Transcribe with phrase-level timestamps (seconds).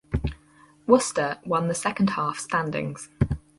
[0.87, 3.07] Worcester won the second half standings.